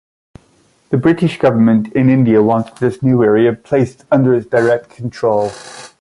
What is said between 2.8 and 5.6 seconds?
new area placed under its direct control.